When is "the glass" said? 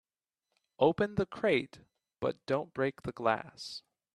3.03-3.83